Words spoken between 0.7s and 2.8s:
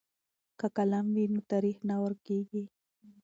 قلم وي نو تاریخ نه ورکېږي.